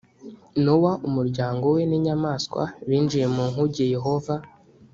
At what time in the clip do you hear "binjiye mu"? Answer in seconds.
2.87-3.43